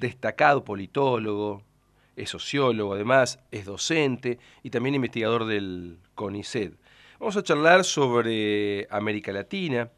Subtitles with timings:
[0.00, 1.62] destacado politólogo,
[2.16, 6.74] es sociólogo además, es docente y también investigador del CONICET.
[7.18, 9.90] Vamos a charlar sobre América Latina,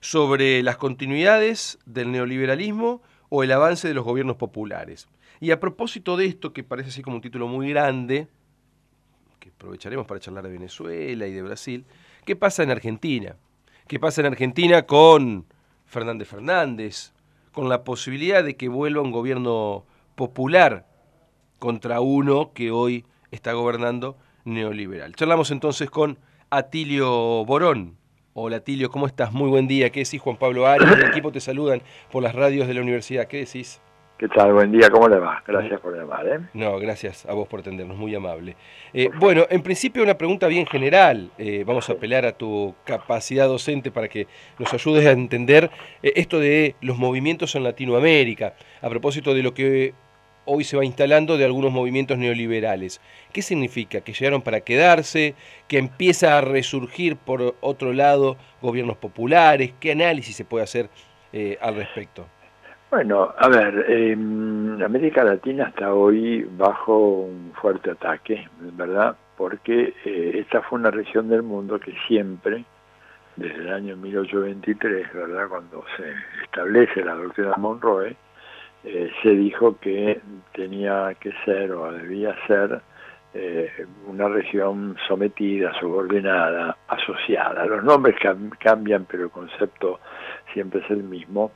[0.00, 5.08] sobre las continuidades del neoliberalismo o el avance de los gobiernos populares.
[5.40, 8.28] Y a propósito de esto, que parece así como un título muy grande,
[9.38, 11.84] que aprovecharemos para charlar de Venezuela y de Brasil,
[12.24, 13.36] ¿qué pasa en Argentina?
[13.86, 15.46] ¿Qué pasa en Argentina con
[15.86, 17.12] Fernández Fernández?
[17.52, 20.86] Con la posibilidad de que vuelva un gobierno popular
[21.58, 25.14] contra uno que hoy está gobernando neoliberal.
[25.14, 26.18] Charlamos entonces con
[26.50, 27.96] Atilio Borón.
[28.34, 29.32] Hola Atilio, ¿cómo estás?
[29.32, 29.90] Muy buen día.
[29.90, 30.92] ¿Qué decís Juan Pablo Arias?
[30.92, 33.26] El equipo te saludan por las radios de la universidad.
[33.26, 33.80] ¿Qué decís?
[34.20, 34.52] ¿Qué tal?
[34.52, 35.42] Buen día, ¿cómo le va?
[35.46, 36.28] Gracias por llamar.
[36.28, 36.40] ¿eh?
[36.52, 38.54] No, gracias a vos por atendernos, muy amable.
[38.92, 41.30] Eh, bueno, en principio una pregunta bien general.
[41.38, 44.26] Eh, vamos a apelar a tu capacidad docente para que
[44.58, 45.70] nos ayudes a entender
[46.02, 49.94] eh, esto de los movimientos en Latinoamérica, a propósito de lo que
[50.44, 53.00] hoy se va instalando de algunos movimientos neoliberales.
[53.32, 54.02] ¿Qué significa?
[54.02, 55.34] ¿Que llegaron para quedarse?
[55.66, 59.72] ¿Que empieza a resurgir por otro lado gobiernos populares?
[59.80, 60.90] ¿Qué análisis se puede hacer
[61.62, 62.26] al respecto?
[62.90, 69.16] Bueno, a ver, eh, América Latina está hoy bajo un fuerte ataque, ¿verdad?
[69.36, 72.64] Porque eh, esta fue una región del mundo que siempre,
[73.36, 75.48] desde el año 1823, ¿verdad?
[75.48, 78.16] Cuando se establece la doctrina Monroe,
[78.82, 80.20] eh, se dijo que
[80.52, 82.80] tenía que ser o debía ser
[83.34, 87.66] eh, una región sometida, subordinada, asociada.
[87.66, 88.16] Los nombres
[88.58, 90.00] cambian, pero el concepto
[90.52, 91.52] siempre es el mismo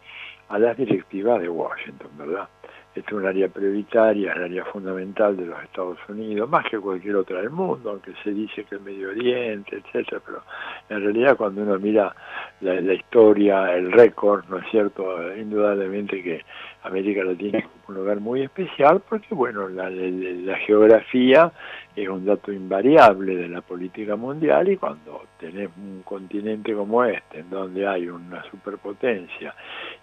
[0.55, 2.48] a las directivas de Washington, ¿verdad?
[2.94, 7.16] Es un área prioritaria, es el área fundamental de los Estados Unidos, más que cualquier
[7.16, 10.42] otra del mundo, aunque se dice que el Medio Oriente, etcétera, pero
[10.91, 12.14] en realidad cuando uno mira
[12.61, 15.05] la, historia, el récord, ¿no es cierto?
[15.36, 16.44] Indudablemente que
[16.84, 21.50] América Latina es un lugar muy especial porque, bueno, la, la, geografía
[21.96, 27.39] es un dato invariable de la política mundial y cuando tenés un continente como este,
[27.40, 29.55] en donde hay una superpotencia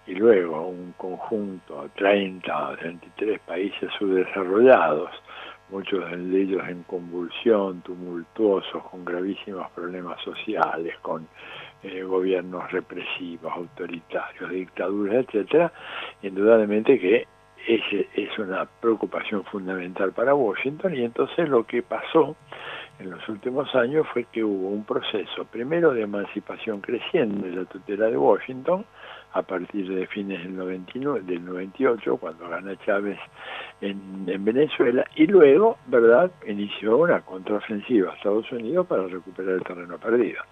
[0.08, 5.10] y luego un conjunto, 30, 33 países subdesarrollados,
[5.70, 11.28] muchos de ellos en convulsión, tumultuosos, con gravísimos problemas sociales, con
[11.82, 15.72] eh, gobiernos represivos, autoritarios, dictaduras, etcétera,
[16.22, 17.26] indudablemente que
[17.66, 22.36] ese es una preocupación fundamental para Washington y entonces lo que pasó
[22.98, 27.64] en los últimos años fue que hubo un proceso primero de emancipación creciente de la
[27.64, 28.84] tutela de Washington
[29.34, 33.18] a partir de fines del 99 del 98 cuando gana Chávez
[33.80, 39.62] en, en Venezuela y luego verdad inició una contraofensiva a Estados Unidos para recuperar el
[39.62, 40.42] terreno perdido.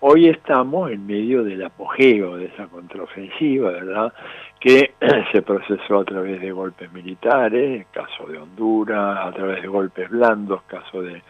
[0.00, 4.12] Hoy estamos en medio del apogeo de esa contraofensiva verdad
[4.60, 4.94] que
[5.32, 10.62] se procesó a través de golpes militares caso de Honduras a través de golpes blandos
[10.62, 11.22] caso de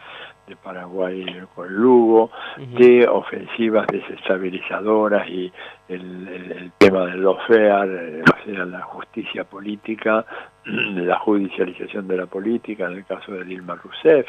[0.47, 5.51] de Paraguay con Lugo, de ofensivas desestabilizadoras y
[5.89, 10.25] el, tema del lawfare, eh, o sea, la justicia política,
[10.65, 14.25] la judicialización de la política, en el caso de Dilma Rousseff,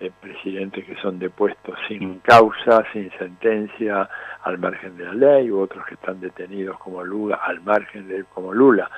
[0.00, 4.08] eh, presidentes que son depuestos sin causa, sin sentencia,
[4.42, 8.24] al margen de la ley, u otros que están detenidos como Lula, al margen de
[8.24, 8.90] como Lula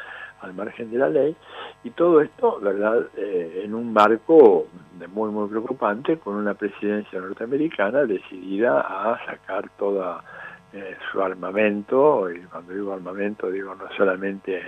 [0.45, 1.35] al margen de la ley,
[1.85, 4.67] y todo esto, ¿verdad?, eh, en un marco
[5.13, 10.25] muy, muy preocupante, con una presidencia norteamericana decidida a sacar toda
[10.73, 14.61] eh, su armamento, y cuando digo armamento digo no solamente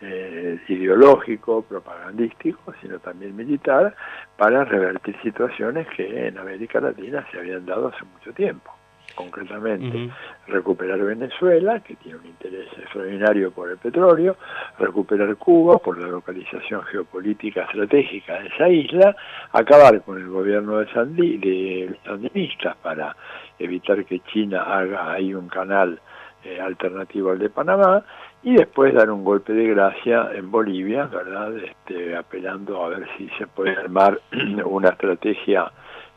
[0.00, 3.94] eh, ideológico, propagandístico, sino también militar,
[4.36, 8.73] para revertir situaciones que en América Latina se habían dado hace mucho tiempo
[9.14, 10.10] concretamente
[10.46, 14.36] recuperar Venezuela, que tiene un interés extraordinario por el petróleo,
[14.78, 19.16] recuperar Cuba por la localización geopolítica estratégica de esa isla,
[19.52, 23.16] acabar con el gobierno de, Sandí, de sandinistas para
[23.58, 26.00] evitar que China haga ahí un canal
[26.44, 28.04] eh, alternativo al de Panamá
[28.42, 31.56] y después dar un golpe de gracia en Bolivia, ¿verdad?
[31.56, 34.20] Este, apelando a ver si se puede armar
[34.66, 35.72] una estrategia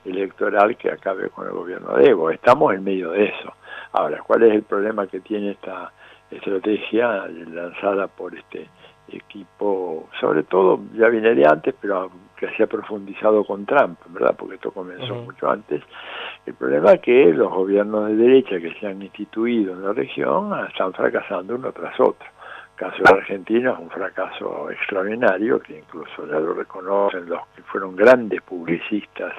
[0.07, 2.30] electoral que acabe con el gobierno de Evo.
[2.30, 3.54] Estamos en medio de eso.
[3.92, 5.92] Ahora, ¿cuál es el problema que tiene esta
[6.31, 8.68] estrategia lanzada por este
[9.09, 14.36] equipo, sobre todo ya viene de antes, pero que se ha profundizado con Trump, ¿verdad?
[14.38, 15.81] Porque esto comenzó mucho antes.
[16.45, 20.53] El problema es que los gobiernos de derecha que se han instituido en la región
[20.68, 22.27] están fracasando uno tras otro.
[22.71, 27.63] El caso de Argentina es un fracaso extraordinario, que incluso ya lo reconocen los que
[27.63, 29.33] fueron grandes publicistas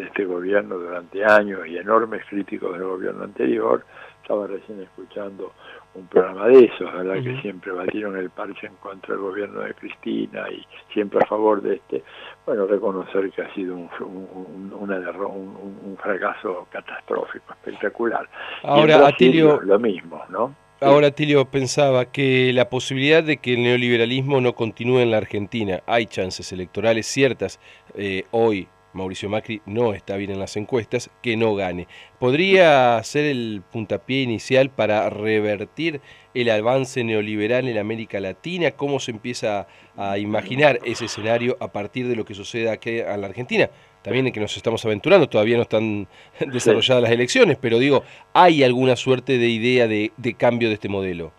[0.00, 3.84] de este gobierno durante años y enormes críticos del gobierno anterior.
[4.22, 5.52] Estaba recién escuchando
[5.94, 7.22] un programa de esos, ¿verdad?
[7.22, 11.62] Que siempre batieron el parche en contra del gobierno de Cristina y siempre a favor
[11.62, 12.04] de este.
[12.46, 18.28] Bueno, reconocer que ha sido un, un, un, fracaso catastrófico, espectacular.
[18.62, 20.54] Ahora, Atilio, lo mismo, ¿no?
[20.82, 25.82] Ahora, Tilio, pensaba que la posibilidad de que el neoliberalismo no continúe en la Argentina,
[25.86, 27.60] hay chances electorales ciertas
[27.94, 31.86] eh, hoy, Mauricio Macri no está bien en las encuestas, que no gane.
[32.18, 36.00] ¿Podría ser el puntapié inicial para revertir
[36.34, 38.72] el avance neoliberal en América Latina?
[38.72, 39.66] ¿Cómo se empieza
[39.96, 43.70] a imaginar ese escenario a partir de lo que suceda aquí en la Argentina?
[44.02, 46.08] También en que nos estamos aventurando, todavía no están
[46.52, 48.02] desarrolladas las elecciones, pero digo,
[48.32, 51.32] ¿hay alguna suerte de idea de cambio de este modelo?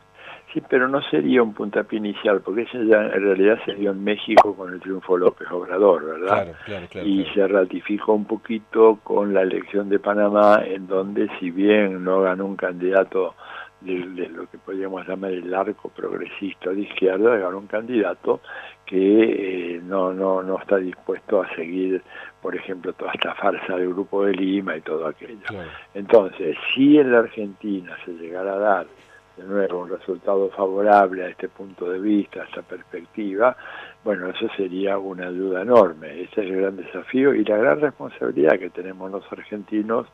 [0.53, 4.03] Sí, pero no sería un puntapié inicial, porque eso ya en realidad se dio en
[4.03, 6.43] México con el triunfo López Obrador, ¿verdad?
[6.43, 11.29] Claro, claro, claro, y se ratificó un poquito con la elección de Panamá, en donde
[11.39, 13.35] si bien no ganó un candidato
[13.81, 18.41] de, lo que podríamos llamar el arco progresista de izquierda, ganó un candidato
[18.85, 22.01] que eh, no, no, no está dispuesto a seguir,
[22.41, 25.45] por ejemplo, toda esta farsa del Grupo de Lima y todo aquello.
[25.93, 28.87] Entonces, si en la Argentina se llegara a dar
[29.37, 33.55] de nuevo un resultado favorable a este punto de vista, a esta perspectiva,
[34.03, 36.21] bueno, eso sería una ayuda enorme.
[36.21, 40.07] Ese es el gran desafío y la gran responsabilidad que tenemos los argentinos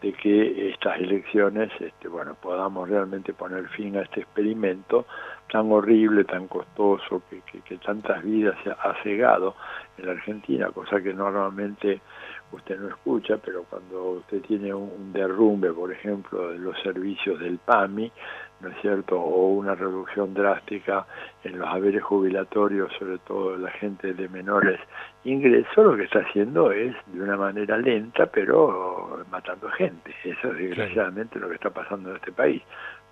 [0.00, 5.06] de que estas elecciones, este, bueno, podamos realmente poner fin a este experimento
[5.50, 9.54] tan horrible, tan costoso, que, que, tantas vidas ha cegado
[9.98, 12.00] en la Argentina, cosa que normalmente
[12.52, 17.58] usted no escucha, pero cuando usted tiene un derrumbe, por ejemplo, de los servicios del
[17.58, 18.10] PAMI,
[18.62, 21.06] ¿no es cierto?, o una reducción drástica
[21.44, 24.78] en los haberes jubilatorios, sobre todo la gente de menores
[25.24, 30.14] ingresos, lo que está haciendo es de una manera lenta, pero matando gente.
[30.24, 32.62] Eso es desgraciadamente lo que está pasando en este país.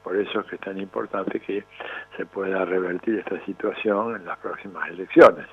[0.02, 1.64] Por eso es que es tan importante que
[2.16, 5.46] se pueda revertir esta situación en las próximas elecciones.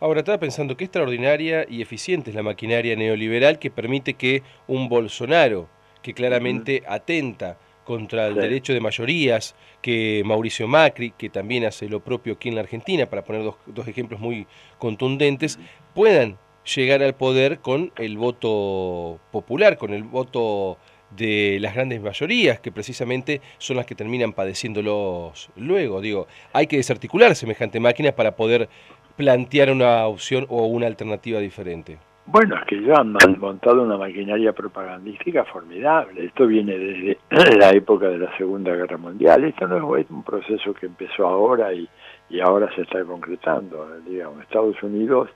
[0.00, 4.88] Ahora estaba pensando qué extraordinaria y eficiente es la maquinaria neoliberal que permite que un
[4.88, 5.68] Bolsonaro,
[6.02, 12.00] que claramente atenta contra el derecho de mayorías, que Mauricio Macri, que también hace lo
[12.00, 14.46] propio aquí en la Argentina, para poner dos, dos ejemplos muy
[14.78, 15.58] contundentes,
[15.94, 16.36] puedan
[16.76, 20.76] llegar al poder con el voto popular, con el voto
[21.16, 26.02] de las grandes mayorías, que precisamente son las que terminan padeciéndolos luego.
[26.02, 28.68] Digo, hay que desarticular semejante máquina para poder
[29.16, 31.96] plantear una opción o una alternativa diferente.
[32.30, 36.26] Bueno, es que ya han montado una maquinaria propagandística formidable.
[36.26, 37.18] Esto viene desde
[37.58, 39.44] la época de la Segunda Guerra Mundial.
[39.44, 41.88] Esto no es un proceso que empezó ahora y,
[42.28, 43.88] y ahora se está concretando.
[44.06, 45.30] Digamos, Estados Unidos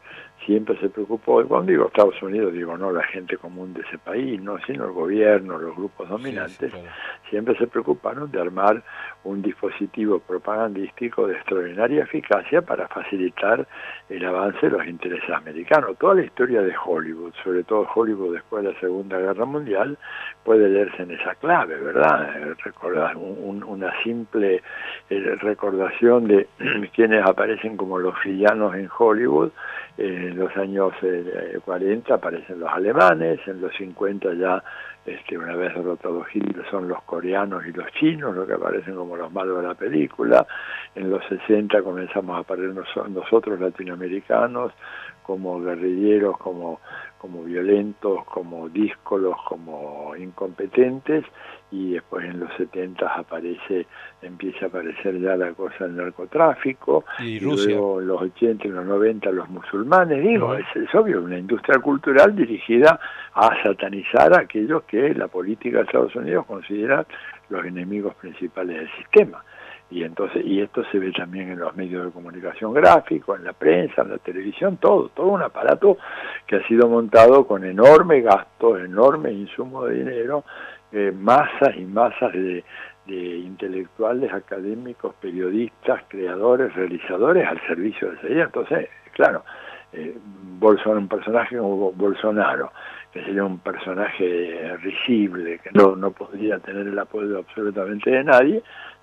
[0.47, 3.99] siempre se preocupó, y cuando digo Estados Unidos, digo no la gente común de ese
[3.99, 6.73] país, no sino el gobierno, los grupos dominantes,
[7.31, 8.83] siempre se preocuparon de armar
[9.25, 13.67] un dispositivo propagandístico de extraordinaria eficacia para facilitar
[14.09, 15.97] el avance de los intereses americanos.
[15.99, 19.99] Toda la historia de Hollywood, sobre todo Hollywood después de la Segunda Guerra Mundial,
[20.45, 22.37] puede leerse en esa clave, ¿verdad?
[22.37, 24.62] Eh, recordar una simple
[25.09, 26.49] eh, recordación de
[26.95, 29.50] quienes aparecen como los villanos en Hollywood,
[29.99, 30.93] en los años
[31.65, 34.62] 40 eh, aparecen los alemanes, en los 50 ya,
[35.05, 39.17] este, una vez derrotados Hitler, son los coreanos y los chinos, los que aparecen como
[39.17, 40.47] los malos de la película.
[40.94, 42.75] En los 60 comenzamos a aparecer
[43.09, 44.73] nosotros latinoamericanos
[45.23, 46.81] como guerrilleros, como
[47.23, 51.25] como violentos, como díscolos, como incompetentes,
[51.73, 53.87] y después en los 70 aparece,
[54.21, 58.85] empieza a aparecer ya la cosa del narcotráfico, y, luego en los 80 y los
[58.85, 63.00] 90 los musulmanes, digo, es, obvio, una industria cultural dirigida
[63.35, 67.07] a satanizar a aquellos que la política de Estados Unidos considera
[67.49, 69.43] los enemigos principales del sistema.
[69.91, 73.52] Y entonces y esto se ve también en los medios de comunicación gráfico, en la
[73.52, 75.99] prensa, en la televisión, todo, todo un aparato
[76.47, 80.45] que ha sido montado con enorme gasto, enorme insumo de dinero,
[80.92, 82.64] eh, masas y masas de,
[83.06, 88.44] intelectuales, académicos, periodistas, creadores, realizadores al servicio de ese día.
[88.44, 89.44] Entonces, claro,
[89.92, 90.16] eh,
[90.58, 92.72] Bolsonaro, un personaje como Bolsonaro,
[93.12, 98.62] que sería un personaje risible, que no, no podría tener el apoyo absolutamente de nadie,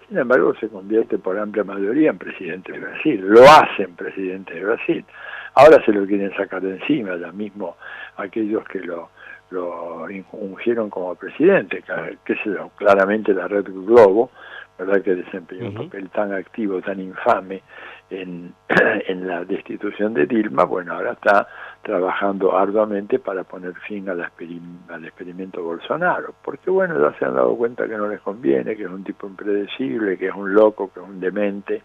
[0.10, 3.22] sin embargo, se convierte por amplia mayoría en presidente de Brasil.
[3.22, 5.06] Lo hacen presidente de Brasil.
[5.54, 7.78] Ahora se lo quieren sacar de encima, ya mismo
[8.18, 9.10] aquellos que lo,
[9.52, 11.84] lo ungieron como presidente,
[12.24, 14.32] que yo, claramente la Red Globo,
[14.78, 15.02] ¿verdad?
[15.02, 17.62] que desempeñó un papel tan activo, tan infame
[18.10, 18.54] en,
[19.08, 21.48] en la destitución de Dilma, bueno, ahora está
[21.82, 27.56] trabajando arduamente para poner fin al, al experimento Bolsonaro, porque bueno, ya se han dado
[27.56, 31.00] cuenta que no les conviene, que es un tipo impredecible, que es un loco, que
[31.00, 31.84] es un demente,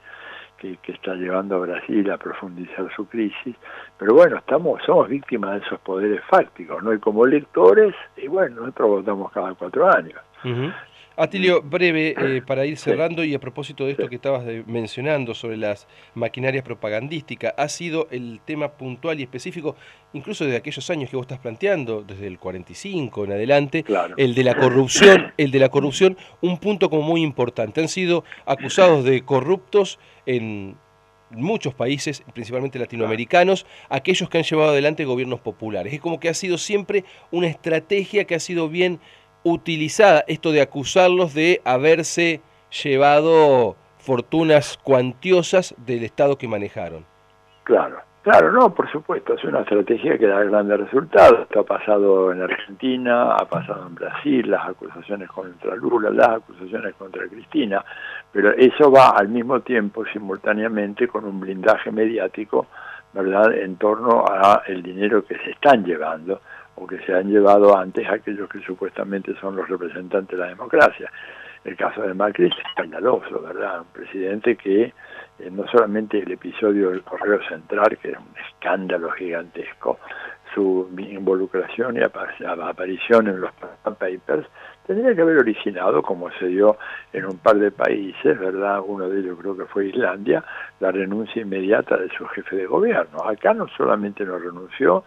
[0.65, 3.55] que, que, está llevando a Brasil a profundizar su crisis,
[3.99, 6.93] pero bueno, estamos, somos víctimas de esos poderes fácticos, ¿no?
[6.95, 10.21] Y como lectores, y bueno, nosotros votamos cada cuatro años.
[11.17, 15.57] Atilio, breve, eh, para ir cerrando y a propósito de esto que estabas mencionando sobre
[15.57, 19.77] las maquinarias propagandísticas, ha sido el tema puntual y específico,
[20.13, 23.85] incluso de aquellos años que vos estás planteando, desde el 45 en adelante,
[24.17, 27.81] el de la corrupción, el de la corrupción, un punto como muy importante.
[27.81, 30.77] Han sido acusados de corruptos en
[31.31, 35.93] muchos países, principalmente latinoamericanos, aquellos que han llevado adelante gobiernos populares.
[35.93, 39.01] Es como que ha sido siempre una estrategia que ha sido bien
[39.45, 42.41] utilizada esto de acusarlos de haberse
[42.83, 47.05] llevado fortunas cuantiosas del Estado que manejaron.
[47.63, 51.41] Claro, claro, no, por supuesto, es una estrategia que da grandes resultados.
[51.43, 56.95] Esto ha pasado en Argentina, ha pasado en Brasil, las acusaciones contra Lula, las acusaciones
[56.97, 57.85] contra Cristina,
[58.33, 62.67] pero eso va al mismo tiempo, simultáneamente, con un blindaje mediático,
[63.13, 66.41] ¿verdad?, en torno a el dinero que se están llevando
[66.77, 71.11] o que se han llevado antes aquellos que supuestamente son los representantes de la democracia.
[71.65, 73.81] El caso de Macri es escandaloso, ¿verdad?
[73.81, 74.93] Un presidente que
[75.39, 79.99] eh, no solamente el episodio del correo central, que era un escándalo gigantesco,
[80.55, 84.47] su involucración y aparición en los papers
[84.87, 86.77] tendría que haber originado, como se dio
[87.13, 88.81] en un par de países, ¿verdad?
[88.87, 90.45] Uno de ellos creo que fue Islandia,
[90.81, 93.25] la renuncia inmediata de su jefe de gobierno.
[93.25, 95.05] Acá no solamente no renunció,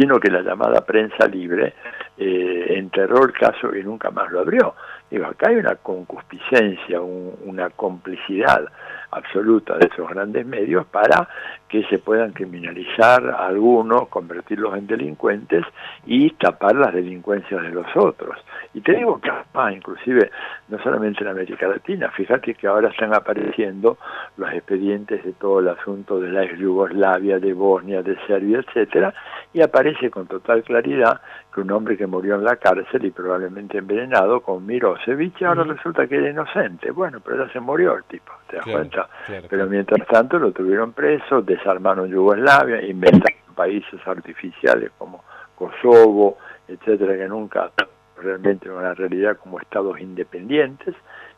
[0.00, 1.74] sino que la llamada prensa libre
[2.16, 4.74] eh, enterró el caso y nunca más lo abrió.
[5.10, 8.64] Digo, acá hay una concupiscencia, una complicidad
[9.10, 11.28] absoluta de esos grandes medios para
[11.68, 15.64] que se puedan criminalizar a algunos, convertirlos en delincuentes
[16.04, 18.36] y tapar las delincuencias de los otros.
[18.74, 20.30] Y te digo que además, inclusive,
[20.68, 23.98] no solamente en América Latina, fíjate que ahora están apareciendo
[24.36, 29.14] los expedientes de todo el asunto de la ex Yugoslavia, de Bosnia, de Serbia, etcétera,
[29.52, 31.20] y aparece con total claridad
[31.52, 36.06] que un hombre que murió en la cárcel y probablemente envenenado con Mirosevic, ahora resulta
[36.06, 36.90] que era inocente.
[36.90, 39.08] Bueno, pero ya se murió el tipo, ¿te das cuenta?
[39.48, 45.22] pero mientras tanto lo tuvieron preso, desarmaron Yugoslavia, inventaron países artificiales como
[45.54, 47.70] Kosovo, etcétera, que nunca
[48.16, 50.94] realmente una realidad como estados independientes.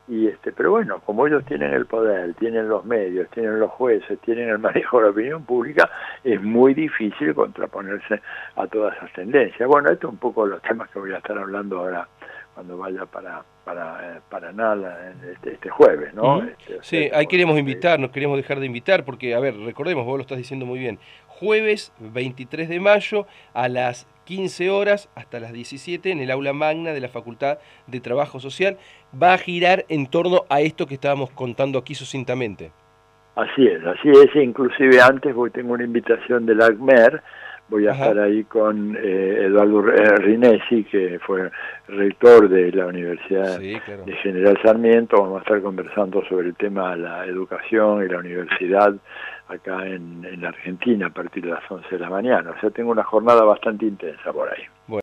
[0.08, 4.18] Y este pero bueno como ellos tienen el poder tienen los medios tienen los jueces
[4.22, 5.88] tienen el manejo de la opinión pública
[6.24, 8.20] es muy difícil contraponerse
[8.56, 9.68] a todas esas tendencias.
[9.68, 12.08] Bueno esto es un poco los temas que voy a estar hablando ahora
[12.52, 16.42] cuando vaya para para, eh, para nada este, este, jueves, ¿no?
[16.42, 20.16] Este, sí, ahí queremos invitar, nos queremos dejar de invitar, porque, a ver, recordemos, vos
[20.16, 25.52] lo estás diciendo muy bien, jueves 23 de mayo a las 15 horas hasta las
[25.52, 28.78] 17 en el aula magna de la Facultad de Trabajo Social,
[29.20, 32.72] va a girar en torno a esto que estábamos contando aquí sucintamente.
[33.34, 37.22] Así es, así es, inclusive antes, porque tengo una invitación del ACMER,
[37.72, 41.50] voy a estar ahí con eh, Eduardo Rinesi, que fue
[41.88, 45.22] rector de la Universidad de General Sarmiento.
[45.22, 48.94] Vamos a estar conversando sobre el tema de la educación y la universidad
[49.48, 52.50] acá en, en Argentina a partir de las 11 de la mañana.
[52.50, 54.62] O sea, tengo una jornada bastante intensa por ahí.